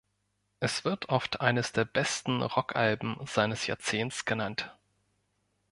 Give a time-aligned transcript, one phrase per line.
[0.59, 4.75] Es wird oft eines der besten Rock-Alben seines Jahrzehnts genannt.